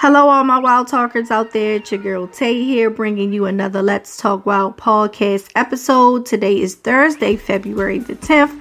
Hello, 0.00 0.28
all 0.28 0.44
my 0.44 0.60
wild 0.60 0.86
talkers 0.86 1.32
out 1.32 1.50
there. 1.50 1.74
It's 1.74 1.90
your 1.90 2.00
girl 2.00 2.28
Tay 2.28 2.62
here, 2.62 2.88
bringing 2.88 3.32
you 3.32 3.46
another 3.46 3.82
Let's 3.82 4.16
Talk 4.16 4.46
Wild 4.46 4.76
podcast 4.76 5.50
episode. 5.56 6.24
Today 6.24 6.60
is 6.60 6.76
Thursday, 6.76 7.34
February 7.34 7.98
the 7.98 8.14
10th, 8.14 8.52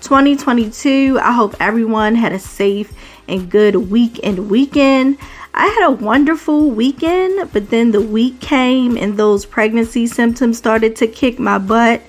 2022. 0.00 1.18
I 1.20 1.32
hope 1.32 1.54
everyone 1.60 2.14
had 2.14 2.32
a 2.32 2.38
safe 2.38 2.94
and 3.28 3.50
good 3.50 3.76
week 3.76 4.18
and 4.24 4.48
weekend. 4.48 5.18
I 5.52 5.66
had 5.66 5.86
a 5.86 5.90
wonderful 5.90 6.70
weekend, 6.70 7.52
but 7.52 7.68
then 7.68 7.90
the 7.90 8.00
week 8.00 8.40
came 8.40 8.96
and 8.96 9.18
those 9.18 9.44
pregnancy 9.44 10.06
symptoms 10.06 10.56
started 10.56 10.96
to 10.96 11.06
kick 11.06 11.38
my 11.38 11.58
butt. 11.58 12.00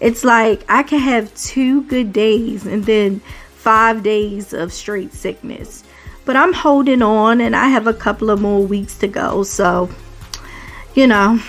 It's 0.00 0.24
like 0.24 0.64
I 0.68 0.82
can 0.82 0.98
have 0.98 1.32
two 1.36 1.82
good 1.82 2.12
days 2.12 2.66
and 2.66 2.84
then 2.86 3.20
five 3.54 4.02
days 4.02 4.52
of 4.52 4.72
straight 4.72 5.12
sickness 5.12 5.84
but 6.24 6.36
I'm 6.36 6.52
holding 6.52 7.02
on 7.02 7.40
and 7.40 7.54
I 7.56 7.68
have 7.68 7.86
a 7.86 7.94
couple 7.94 8.30
of 8.30 8.40
more 8.40 8.64
weeks 8.64 8.96
to 8.98 9.08
go. 9.08 9.42
So, 9.42 9.90
you 10.94 11.06
know, 11.06 11.40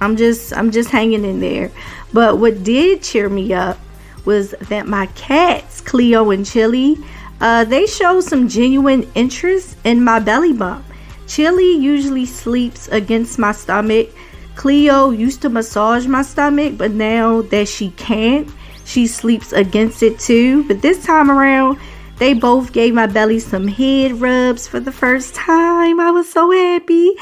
I'm 0.00 0.16
just 0.16 0.56
I'm 0.56 0.70
just 0.70 0.90
hanging 0.90 1.24
in 1.24 1.40
there. 1.40 1.70
But 2.12 2.38
what 2.38 2.64
did 2.64 3.02
cheer 3.02 3.28
me 3.28 3.52
up 3.52 3.78
was 4.24 4.50
that 4.68 4.86
my 4.86 5.06
cats, 5.06 5.80
Cleo 5.80 6.30
and 6.30 6.44
Chili, 6.44 6.96
uh, 7.40 7.64
they 7.64 7.86
showed 7.86 8.22
some 8.22 8.48
genuine 8.48 9.08
interest 9.14 9.76
in 9.84 10.02
my 10.02 10.18
belly 10.18 10.52
bump. 10.52 10.84
Chili 11.26 11.72
usually 11.76 12.26
sleeps 12.26 12.88
against 12.88 13.38
my 13.38 13.52
stomach. 13.52 14.08
Cleo 14.56 15.10
used 15.10 15.42
to 15.42 15.48
massage 15.48 16.06
my 16.06 16.22
stomach, 16.22 16.76
but 16.76 16.90
now 16.90 17.42
that 17.42 17.68
she 17.68 17.90
can't, 17.92 18.48
she 18.84 19.06
sleeps 19.06 19.52
against 19.52 20.02
it 20.02 20.18
too. 20.18 20.64
But 20.66 20.82
this 20.82 21.04
time 21.04 21.30
around, 21.30 21.78
they 22.18 22.34
both 22.34 22.72
gave 22.72 22.94
my 22.94 23.06
belly 23.06 23.38
some 23.38 23.68
head 23.68 24.20
rubs 24.20 24.66
for 24.66 24.80
the 24.80 24.92
first 24.92 25.34
time. 25.34 26.00
I 26.00 26.10
was 26.10 26.30
so 26.30 26.50
happy. 26.50 27.14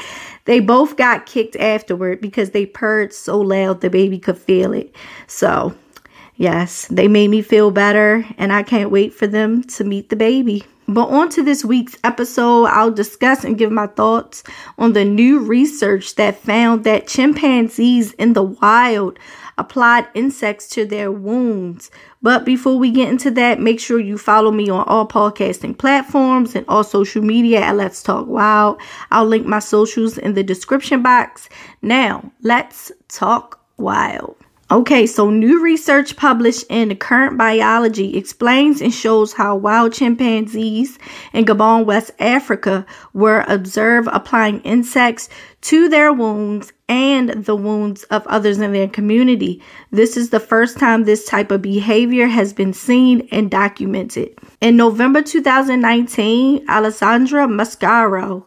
They 0.45 0.59
both 0.59 0.95
got 0.97 1.25
kicked 1.25 1.55
afterward 1.57 2.21
because 2.21 2.51
they 2.51 2.65
purred 2.65 3.13
so 3.13 3.39
loud 3.39 3.81
the 3.81 3.89
baby 3.89 4.17
could 4.17 4.37
feel 4.37 4.73
it. 4.73 4.95
So, 5.27 5.75
yes, 6.35 6.87
they 6.87 7.07
made 7.07 7.27
me 7.29 7.41
feel 7.41 7.69
better, 7.69 8.25
and 8.37 8.51
I 8.53 8.63
can't 8.63 8.89
wait 8.89 9.13
for 9.13 9.27
them 9.27 9.63
to 9.63 9.83
meet 9.83 10.09
the 10.09 10.15
baby. 10.15 10.65
But 10.87 11.09
on 11.09 11.27
to 11.31 11.43
this 11.43 11.65
week's 11.65 11.97
episode, 12.05 12.67
I'll 12.67 12.91
discuss 12.91 13.43
and 13.43 13.57
give 13.57 13.73
my 13.73 13.87
thoughts 13.87 14.43
on 14.77 14.93
the 14.93 15.03
new 15.03 15.39
research 15.39 16.15
that 16.15 16.39
found 16.39 16.85
that 16.85 17.07
chimpanzees 17.07 18.13
in 18.13 18.31
the 18.31 18.43
wild 18.43 19.19
applied 19.57 20.07
insects 20.13 20.67
to 20.69 20.85
their 20.85 21.11
wounds. 21.11 21.91
But 22.21 22.45
before 22.45 22.77
we 22.77 22.91
get 22.91 23.09
into 23.09 23.31
that, 23.31 23.59
make 23.59 23.79
sure 23.79 23.99
you 23.99 24.17
follow 24.17 24.51
me 24.51 24.69
on 24.69 24.85
all 24.87 25.07
podcasting 25.07 25.77
platforms 25.77 26.55
and 26.55 26.65
all 26.67 26.83
social 26.83 27.21
media 27.21 27.61
at 27.61 27.75
Let's 27.75 28.01
Talk 28.01 28.27
Wild. 28.27 28.79
I'll 29.11 29.25
link 29.25 29.45
my 29.45 29.59
socials 29.59 30.17
in 30.17 30.33
the 30.33 30.43
description 30.43 31.03
box. 31.03 31.49
Now, 31.81 32.31
let's 32.41 32.91
talk 33.07 33.59
wild. 33.77 34.35
Okay, 34.69 35.07
so 35.07 35.29
new 35.29 35.63
research 35.63 36.17
published 36.17 36.65
in 36.69 36.89
the 36.89 36.95
Current 36.95 37.37
Biology 37.37 38.17
explains 38.17 38.81
and 38.81 38.93
shows 38.93 39.31
how 39.31 39.55
wild 39.55 39.93
chimpanzees 39.93 40.99
in 41.31 41.45
Gabon, 41.45 41.85
West 41.85 42.11
Africa, 42.19 42.85
were 43.13 43.45
observed 43.47 44.09
applying 44.11 44.59
insects 44.63 45.29
to 45.61 45.87
their 45.87 46.11
wounds 46.11 46.73
and 46.89 47.45
the 47.45 47.55
wounds 47.55 48.03
of 48.05 48.27
others 48.27 48.59
in 48.59 48.73
their 48.73 48.89
community. 48.89 49.63
This 49.91 50.17
is 50.17 50.31
the 50.31 50.39
first 50.41 50.77
time 50.77 51.05
this 51.05 51.23
type 51.23 51.49
of 51.49 51.61
behavior 51.61 52.27
has 52.27 52.51
been 52.51 52.73
seen 52.73 53.25
and 53.31 53.49
documented. 53.49 54.37
In 54.59 54.75
November 54.75 55.21
2019, 55.21 56.69
Alessandra 56.69 57.47
Mascaro 57.47 58.43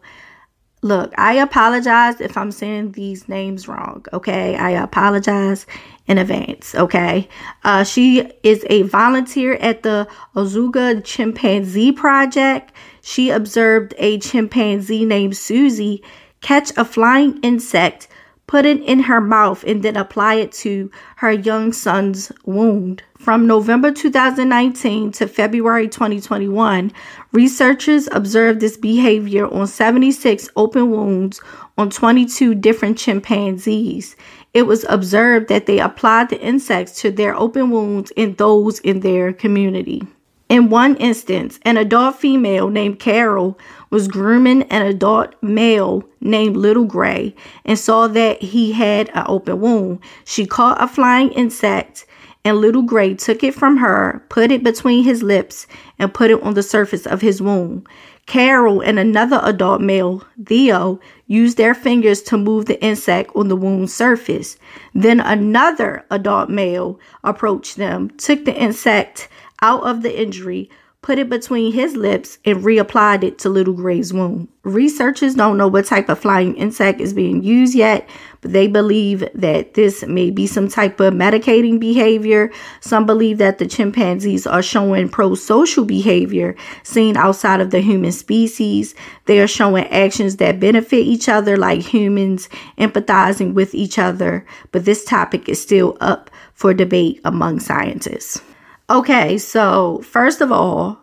Look, 0.82 1.12
I 1.18 1.34
apologize 1.34 2.20
if 2.20 2.36
I'm 2.38 2.50
saying 2.50 2.92
these 2.92 3.28
names 3.28 3.68
wrong, 3.68 4.06
okay? 4.14 4.56
I 4.56 4.70
apologize 4.70 5.66
in 6.06 6.16
advance, 6.16 6.74
okay? 6.74 7.28
Uh, 7.64 7.84
she 7.84 8.30
is 8.42 8.64
a 8.70 8.82
volunteer 8.82 9.54
at 9.54 9.82
the 9.82 10.08
Ozouga 10.34 11.04
Chimpanzee 11.04 11.92
Project. 11.92 12.72
She 13.02 13.28
observed 13.28 13.94
a 13.98 14.18
chimpanzee 14.18 15.04
named 15.04 15.36
Susie 15.36 16.02
catch 16.40 16.72
a 16.76 16.84
flying 16.84 17.38
insect, 17.42 18.08
put 18.50 18.66
it 18.66 18.82
in 18.82 18.98
her 18.98 19.20
mouth, 19.20 19.62
and 19.64 19.84
then 19.84 19.96
apply 19.96 20.34
it 20.34 20.50
to 20.50 20.90
her 21.14 21.30
young 21.30 21.72
son's 21.72 22.32
wound. 22.44 23.00
From 23.16 23.46
November 23.46 23.92
2019 23.92 25.12
to 25.12 25.28
February 25.28 25.86
2021, 25.86 26.90
researchers 27.30 28.08
observed 28.10 28.58
this 28.58 28.76
behavior 28.76 29.46
on 29.46 29.68
76 29.68 30.48
open 30.56 30.90
wounds 30.90 31.40
on 31.78 31.90
22 31.90 32.56
different 32.56 32.98
chimpanzees. 32.98 34.16
It 34.52 34.62
was 34.62 34.84
observed 34.88 35.46
that 35.46 35.66
they 35.66 35.78
applied 35.78 36.30
the 36.30 36.40
insects 36.40 37.00
to 37.02 37.12
their 37.12 37.36
open 37.36 37.70
wounds 37.70 38.12
and 38.16 38.36
those 38.36 38.80
in 38.80 38.98
their 38.98 39.32
community. 39.32 40.02
In 40.50 40.68
one 40.68 40.96
instance, 40.96 41.60
an 41.62 41.76
adult 41.76 42.16
female 42.16 42.70
named 42.70 42.98
Carol 42.98 43.56
was 43.90 44.08
grooming 44.08 44.64
an 44.64 44.82
adult 44.82 45.36
male 45.40 46.02
named 46.20 46.56
Little 46.56 46.86
Gray 46.86 47.36
and 47.64 47.78
saw 47.78 48.08
that 48.08 48.42
he 48.42 48.72
had 48.72 49.10
an 49.10 49.26
open 49.28 49.60
wound. 49.60 50.00
She 50.24 50.46
caught 50.46 50.82
a 50.82 50.88
flying 50.88 51.30
insect 51.30 52.04
and 52.44 52.56
little 52.56 52.82
Gray 52.82 53.14
took 53.14 53.44
it 53.44 53.54
from 53.54 53.76
her, 53.76 54.24
put 54.28 54.50
it 54.50 54.64
between 54.64 55.04
his 55.04 55.22
lips, 55.22 55.68
and 56.00 56.12
put 56.12 56.32
it 56.32 56.42
on 56.42 56.54
the 56.54 56.62
surface 56.64 57.06
of 57.06 57.20
his 57.20 57.40
wound. 57.40 57.86
Carol 58.26 58.80
and 58.80 58.98
another 58.98 59.40
adult 59.44 59.80
male, 59.80 60.24
Theo, 60.46 61.00
used 61.26 61.58
their 61.58 61.74
fingers 61.74 62.22
to 62.22 62.38
move 62.38 62.66
the 62.66 62.82
insect 62.82 63.30
on 63.36 63.48
the 63.48 63.56
wound 63.56 63.90
surface. 63.90 64.56
Then 64.94 65.20
another 65.20 66.04
adult 66.10 66.48
male 66.48 66.98
approached 67.24 67.76
them, 67.76 68.10
took 68.10 68.44
the 68.44 68.54
insect 68.54 69.28
out 69.62 69.82
of 69.82 70.02
the 70.02 70.20
injury, 70.20 70.70
put 71.02 71.18
it 71.18 71.30
between 71.30 71.72
his 71.72 71.96
lips, 71.96 72.38
and 72.44 72.62
reapplied 72.62 73.24
it 73.24 73.38
to 73.38 73.48
Little 73.48 73.72
Gray's 73.72 74.12
wound. 74.12 74.48
Researchers 74.64 75.34
don't 75.34 75.56
know 75.56 75.66
what 75.66 75.86
type 75.86 76.10
of 76.10 76.18
flying 76.18 76.54
insect 76.56 77.00
is 77.00 77.14
being 77.14 77.42
used 77.42 77.74
yet, 77.74 78.06
but 78.42 78.52
they 78.52 78.68
believe 78.68 79.26
that 79.34 79.72
this 79.72 80.04
may 80.06 80.30
be 80.30 80.46
some 80.46 80.68
type 80.68 81.00
of 81.00 81.14
medicating 81.14 81.80
behavior. 81.80 82.52
Some 82.80 83.06
believe 83.06 83.38
that 83.38 83.56
the 83.56 83.66
chimpanzees 83.66 84.46
are 84.46 84.62
showing 84.62 85.08
pro 85.08 85.34
social 85.34 85.86
behavior 85.86 86.54
seen 86.82 87.16
outside 87.16 87.62
of 87.62 87.70
the 87.70 87.80
human 87.80 88.12
species. 88.12 88.94
They 89.24 89.40
are 89.40 89.48
showing 89.48 89.86
actions 89.86 90.36
that 90.36 90.60
benefit 90.60 91.06
each 91.06 91.30
other, 91.30 91.56
like 91.56 91.80
humans 91.80 92.50
empathizing 92.76 93.54
with 93.54 93.74
each 93.74 93.98
other. 93.98 94.44
But 94.70 94.84
this 94.84 95.06
topic 95.06 95.48
is 95.48 95.62
still 95.62 95.96
up 96.02 96.30
for 96.52 96.74
debate 96.74 97.22
among 97.24 97.60
scientists. 97.60 98.42
Okay, 98.90 99.38
so 99.38 100.02
first 100.02 100.40
of 100.40 100.50
all, 100.50 100.98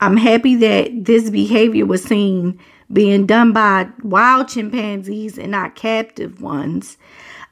I'm 0.00 0.16
happy 0.16 0.54
that 0.56 1.04
this 1.04 1.28
behavior 1.28 1.84
was 1.84 2.02
seen 2.02 2.58
being 2.90 3.26
done 3.26 3.52
by 3.52 3.88
wild 4.02 4.48
chimpanzees 4.48 5.36
and 5.36 5.50
not 5.50 5.74
captive 5.74 6.40
ones. 6.40 6.96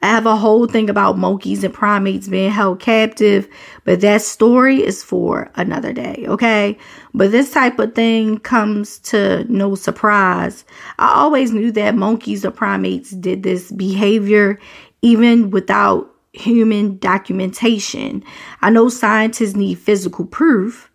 I 0.00 0.06
have 0.06 0.24
a 0.24 0.34
whole 0.34 0.66
thing 0.66 0.88
about 0.88 1.18
monkeys 1.18 1.62
and 1.62 1.74
primates 1.74 2.26
being 2.26 2.50
held 2.50 2.80
captive, 2.80 3.46
but 3.84 4.00
that 4.00 4.22
story 4.22 4.82
is 4.82 5.02
for 5.02 5.50
another 5.56 5.92
day, 5.92 6.24
okay? 6.26 6.78
But 7.12 7.30
this 7.30 7.52
type 7.52 7.78
of 7.78 7.94
thing 7.94 8.38
comes 8.38 8.98
to 9.00 9.44
no 9.52 9.74
surprise. 9.74 10.64
I 10.98 11.12
always 11.16 11.52
knew 11.52 11.70
that 11.72 11.96
monkeys 11.96 12.46
or 12.46 12.50
primates 12.50 13.10
did 13.10 13.42
this 13.42 13.70
behavior 13.70 14.58
even 15.02 15.50
without 15.50 16.10
human 16.32 16.98
documentation. 16.98 18.22
I 18.62 18.70
know 18.70 18.88
scientists 18.88 19.56
need 19.56 19.78
physical 19.78 20.24
proof, 20.24 20.90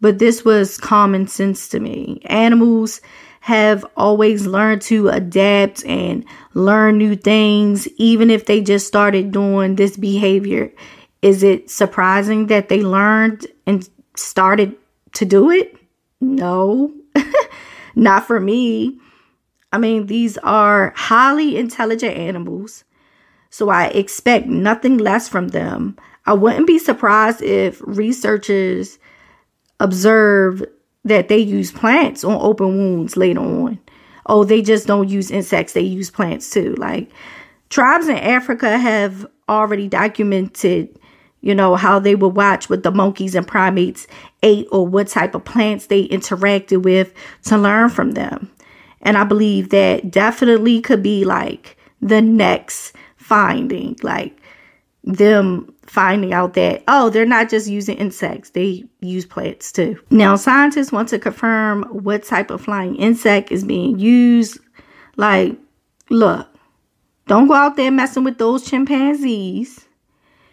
but 0.00 0.18
this 0.18 0.44
was 0.44 0.78
common 0.78 1.28
sense 1.28 1.68
to 1.68 1.80
me. 1.80 2.20
Animals 2.26 3.00
have 3.40 3.84
always 3.96 4.46
learned 4.46 4.82
to 4.82 5.08
adapt 5.08 5.84
and 5.84 6.24
learn 6.54 6.98
new 6.98 7.16
things, 7.16 7.88
even 7.96 8.30
if 8.30 8.46
they 8.46 8.60
just 8.60 8.86
started 8.86 9.32
doing 9.32 9.76
this 9.76 9.96
behavior. 9.96 10.72
Is 11.22 11.42
it 11.42 11.70
surprising 11.70 12.46
that 12.48 12.68
they 12.68 12.82
learned 12.82 13.46
and 13.66 13.88
started 14.16 14.76
to 15.14 15.24
do 15.24 15.50
it? 15.50 15.76
No, 16.20 16.92
not 17.94 18.26
for 18.26 18.40
me. 18.40 19.00
I 19.72 19.78
mean, 19.78 20.06
these 20.06 20.38
are 20.38 20.92
highly 20.96 21.56
intelligent 21.56 22.16
animals 22.16 22.84
so 23.52 23.68
I 23.68 23.88
expect 23.88 24.46
nothing 24.46 24.96
less 24.96 25.28
from 25.28 25.48
them. 25.48 25.98
I 26.24 26.32
wouldn't 26.32 26.66
be 26.66 26.78
surprised 26.78 27.42
if 27.42 27.82
researchers 27.84 28.98
observe 29.78 30.64
that 31.04 31.28
they 31.28 31.36
use 31.36 31.70
plants 31.70 32.24
on 32.24 32.40
open 32.40 32.68
wounds 32.68 33.14
later 33.14 33.40
on. 33.40 33.78
Oh, 34.24 34.44
they 34.44 34.62
just 34.62 34.86
don't 34.86 35.10
use 35.10 35.30
insects, 35.30 35.74
they 35.74 35.82
use 35.82 36.10
plants 36.10 36.48
too. 36.48 36.74
Like 36.78 37.10
tribes 37.68 38.08
in 38.08 38.16
Africa 38.16 38.78
have 38.78 39.26
already 39.50 39.86
documented, 39.86 40.88
you 41.42 41.54
know, 41.54 41.76
how 41.76 41.98
they 41.98 42.14
would 42.14 42.34
watch 42.34 42.70
what 42.70 42.82
the 42.84 42.90
monkeys 42.90 43.34
and 43.34 43.46
primates 43.46 44.06
ate 44.42 44.66
or 44.72 44.86
what 44.86 45.08
type 45.08 45.34
of 45.34 45.44
plants 45.44 45.88
they 45.88 46.08
interacted 46.08 46.84
with 46.84 47.12
to 47.44 47.58
learn 47.58 47.90
from 47.90 48.12
them. 48.12 48.50
And 49.02 49.18
I 49.18 49.24
believe 49.24 49.68
that 49.70 50.10
definitely 50.10 50.80
could 50.80 51.02
be 51.02 51.26
like 51.26 51.76
the 52.00 52.22
next 52.22 52.94
finding, 53.32 53.96
like 54.02 54.38
them 55.04 55.74
finding 55.86 56.34
out 56.34 56.52
that, 56.52 56.84
oh, 56.86 57.08
they're 57.08 57.24
not 57.24 57.48
just 57.48 57.66
using 57.66 57.96
insects, 57.96 58.50
they 58.50 58.84
use 59.00 59.24
plants 59.24 59.72
too. 59.72 59.98
Now, 60.10 60.36
scientists 60.36 60.92
want 60.92 61.08
to 61.08 61.18
confirm 61.18 61.84
what 61.84 62.24
type 62.24 62.50
of 62.50 62.60
flying 62.60 62.94
insect 62.96 63.50
is 63.50 63.64
being 63.64 63.98
used. 63.98 64.58
Like, 65.16 65.56
look, 66.10 66.46
don't 67.26 67.48
go 67.48 67.54
out 67.54 67.76
there 67.76 67.90
messing 67.90 68.22
with 68.22 68.36
those 68.36 68.68
chimpanzees. 68.68 69.86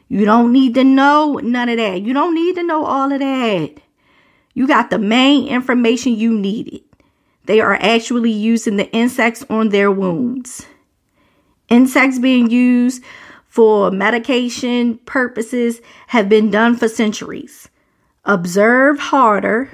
You 0.07 0.23
don't 0.23 0.53
need 0.53 0.73
to 0.75 0.85
know 0.85 1.33
none 1.43 1.67
of 1.67 1.75
that. 1.75 2.01
You 2.03 2.13
don't 2.13 2.33
need 2.33 2.55
to 2.55 2.63
know 2.63 2.85
all 2.85 3.11
of 3.11 3.19
that. 3.19 3.73
You 4.53 4.67
got 4.67 4.89
the 4.89 4.99
main 4.99 5.49
information 5.49 6.13
you 6.13 6.31
needed. 6.31 6.83
They 7.43 7.59
are 7.59 7.75
actually 7.81 8.31
using 8.31 8.77
the 8.77 8.89
insects 8.91 9.43
on 9.49 9.67
their 9.67 9.91
wounds. 9.91 10.65
Insects 11.69 12.19
being 12.19 12.49
used 12.49 13.03
for 13.47 13.91
medication 13.91 14.97
purposes 14.99 15.81
have 16.07 16.29
been 16.29 16.49
done 16.49 16.75
for 16.75 16.87
centuries. 16.87 17.69
Observe 18.25 18.99
harder 18.99 19.69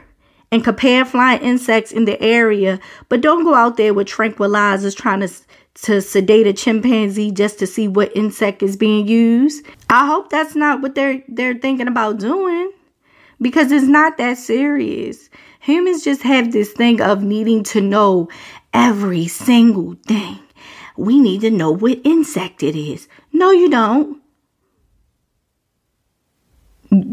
and 0.51 0.63
compare 0.63 1.03
flying 1.05 1.41
insects 1.41 1.91
in 1.91 2.05
the 2.05 2.21
area, 2.21 2.79
but 3.09 3.21
don't 3.21 3.43
go 3.43 3.53
out 3.53 3.77
there 3.77 3.93
with 3.93 4.07
tranquilizers 4.07 4.95
trying 4.95 5.21
to 5.21 5.29
to 5.83 6.01
sedate 6.01 6.47
a 6.47 6.53
chimpanzee 6.53 7.31
just 7.31 7.59
to 7.59 7.67
see 7.67 7.87
what 7.87 8.15
insect 8.15 8.63
is 8.63 8.77
being 8.77 9.07
used. 9.07 9.65
I 9.89 10.05
hope 10.05 10.29
that's 10.29 10.55
not 10.55 10.81
what 10.81 10.95
they're 10.95 11.21
they're 11.27 11.57
thinking 11.57 11.89
about 11.89 12.19
doing 12.19 12.71
because 13.41 13.71
it's 13.71 13.85
not 13.85 14.17
that 14.17 14.37
serious. 14.37 15.29
Humans 15.59 16.03
just 16.03 16.21
have 16.21 16.51
this 16.51 16.71
thing 16.71 17.01
of 17.01 17.23
needing 17.23 17.63
to 17.65 17.81
know 17.81 18.29
every 18.73 19.27
single 19.27 19.95
thing. 20.07 20.39
We 20.97 21.19
need 21.19 21.41
to 21.41 21.51
know 21.51 21.71
what 21.71 21.99
insect 22.03 22.63
it 22.63 22.75
is. 22.75 23.07
No, 23.33 23.51
you 23.51 23.69
don't. 23.69 24.21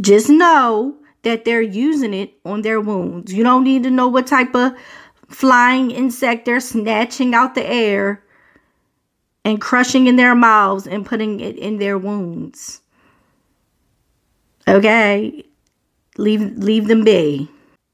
Just 0.00 0.28
know 0.28 0.96
that 1.22 1.44
they're 1.44 1.62
using 1.62 2.14
it 2.14 2.34
on 2.44 2.62
their 2.62 2.80
wounds. 2.80 3.32
You 3.32 3.42
don't 3.42 3.64
need 3.64 3.82
to 3.84 3.90
know 3.90 4.08
what 4.08 4.26
type 4.26 4.54
of 4.54 4.72
flying 5.28 5.90
insect 5.90 6.44
they're 6.44 6.60
snatching 6.60 7.34
out 7.34 7.54
the 7.54 7.66
air 7.66 8.22
and 9.44 9.60
crushing 9.60 10.06
in 10.06 10.16
their 10.16 10.34
mouths 10.34 10.86
and 10.86 11.06
putting 11.06 11.40
it 11.40 11.56
in 11.58 11.78
their 11.78 11.98
wounds. 11.98 12.80
Okay? 14.68 15.44
Leave 16.18 16.58
leave 16.58 16.86
them 16.86 17.04
be. 17.04 17.48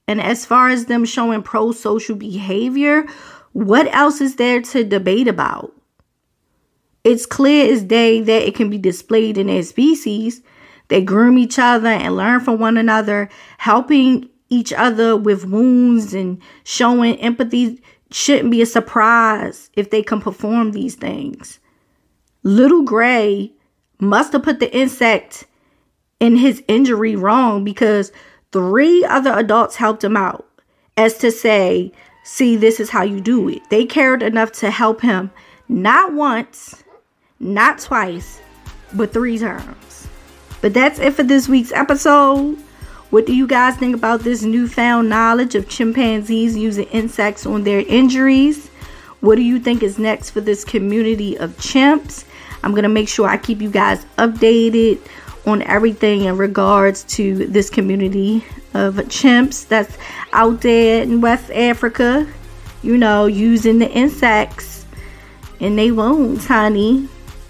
And 0.07 0.21
as 0.21 0.45
far 0.45 0.69
as 0.69 0.87
them 0.87 1.05
showing 1.05 1.43
pro-social 1.43 2.17
behavior, 2.17 3.07
what 3.53 3.93
else 3.95 4.21
is 4.21 4.37
there 4.37 4.63
to 4.63 4.85
debate 4.85 5.29
about? 5.29 5.73
It's 7.05 7.27
clear 7.27 7.73
as 7.73 7.83
day 7.83 8.21
that 8.21 8.47
it 8.47 8.55
can 8.55 8.71
be 8.71 8.79
displayed 8.79 9.39
in 9.39 9.47
their 9.47 9.63
species. 9.63 10.43
They 10.89 11.03
groom 11.03 11.39
each 11.39 11.59
other 11.59 11.89
and 11.89 12.17
learn 12.17 12.41
from 12.41 12.59
one 12.59 12.77
another, 12.77 13.29
helping 13.59 14.29
each 14.49 14.73
other 14.73 15.17
with 15.17 15.45
wounds 15.45 16.15
and 16.15 16.41
showing 16.65 17.17
empathy 17.21 17.81
shouldn't 18.11 18.51
be 18.51 18.63
a 18.63 18.67
surprise 18.67 19.71
if 19.75 19.91
they 19.91 20.03
can 20.03 20.21
perform 20.21 20.73
these 20.73 20.95
things. 20.95 21.59
Little 22.43 22.83
Gray 22.83 23.53
must 24.01 24.33
have 24.33 24.43
put 24.43 24.61
the 24.61 24.75
insect 24.75 25.47
in 26.21 26.37
his 26.37 26.63
injury 26.69 27.17
wrong 27.17 27.65
because 27.65 28.13
three 28.53 29.05
other 29.05 29.33
adults 29.33 29.77
helped 29.77 30.03
him 30.03 30.17
out 30.17 30.49
as 30.97 31.19
to 31.19 31.31
say, 31.31 31.93
see, 32.25 32.57
this 32.57 32.81
is 32.81 32.91
how 32.91 33.03
you 33.03 33.21
do 33.21 33.49
it. 33.49 33.61
They 33.71 33.85
cared 33.85 34.23
enough 34.23 34.53
to 34.53 34.71
help 34.71 35.03
him 35.03 35.31
not 35.69 36.15
once, 36.15 36.83
not 37.41 37.79
twice, 37.79 38.41
but 38.95 39.13
three 39.13 39.39
times. 39.39 40.09
But 40.61 40.75
that's 40.75 40.99
it 40.99 41.15
for 41.15 41.23
this 41.23 41.49
week's 41.49 41.73
episode. 41.73 42.59
What 43.11 43.27
do 43.27 43.35
you 43.35 43.47
guys 43.47 43.77
think 43.77 43.95
about 43.95 44.21
this 44.21 44.43
newfound 44.43 45.09
knowledge 45.09 45.55
of 45.55 45.69
chimpanzees 45.69 46.57
using 46.57 46.87
insects 46.89 47.47
on 47.47 47.65
their 47.65 47.81
injuries? 47.81 48.69
What 49.21 49.37
do 49.37 49.43
you 49.43 49.59
think 49.59 49.83
is 49.83 49.99
next 49.99 50.31
for 50.31 50.41
this 50.41 50.65
community 50.65 51.39
of 51.39 51.57
chimps? 51.57 52.25
I'm 52.63 52.73
going 52.73 52.83
to 52.83 52.89
make 52.89 53.09
sure 53.09 53.29
I 53.29 53.37
keep 53.37 53.63
you 53.63 53.71
guys 53.71 54.05
updated 54.17 55.01
on 55.47 55.63
everything 55.63 56.23
in 56.25 56.37
regards 56.37 57.05
to 57.05 57.47
this 57.47 57.71
community 57.71 58.45
of 58.75 58.97
chimps 59.07 59.67
that's 59.67 59.97
out 60.33 60.61
there 60.61 61.03
in 61.03 61.21
West 61.21 61.51
Africa, 61.51 62.27
you 62.83 62.99
know, 62.99 63.27
using 63.27 63.79
the 63.79 63.91
insects 63.91 64.85
in 65.61 65.77
their 65.77 65.95
wounds, 65.95 66.47
honey. 66.47 67.09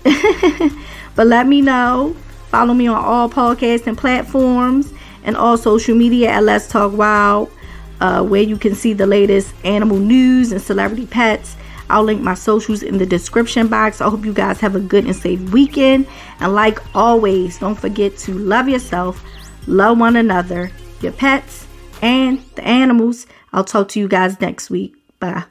but 1.15 1.27
let 1.27 1.47
me 1.47 1.61
know. 1.61 2.17
Follow 2.49 2.75
me 2.75 2.87
on 2.87 2.97
all 2.97 3.29
podcasting 3.29 3.97
platforms 3.97 4.93
and 5.25 5.37
all 5.37 5.59
social 5.59 5.95
media 5.95 6.31
at 6.31 6.43
Let's 6.43 6.69
Talk 6.69 6.97
Wild, 6.97 7.51
uh, 8.01 8.25
where 8.25 8.43
you 8.43 8.57
can 8.57 8.75
see 8.75 8.93
the 8.95 9.07
latest 9.07 9.55
animal 9.65 9.99
news 9.99 10.53
and 10.53 10.61
celebrity 10.61 11.07
pets. 11.07 11.57
I'll 11.91 12.05
link 12.05 12.21
my 12.21 12.35
socials 12.35 12.83
in 12.83 12.99
the 12.99 13.07
description 13.07 13.69
box. 13.69 14.01
I 14.01 14.09
hope 14.09 14.25
you 14.25 14.33
guys 14.33 14.61
have 14.61 14.77
a 14.77 14.81
good 14.81 15.05
and 15.05 15.17
safe 15.17 15.41
weekend. 15.51 16.07
And 16.41 16.55
like 16.55 16.81
always, 16.95 17.59
don't 17.59 17.79
forget 17.79 18.17
to 18.19 18.39
love 18.39 18.69
yourself, 18.69 19.23
love 19.67 19.99
one 19.99 20.17
another, 20.17 20.71
your 21.01 21.13
pets, 21.13 21.67
and 22.03 22.43
the 22.55 22.65
animals. 22.67 23.27
I'll 23.53 23.65
talk 23.65 23.89
to 23.89 24.01
you 24.01 24.09
guys 24.09 24.41
next 24.41 24.71
week. 24.71 24.95
Bye. 25.19 25.45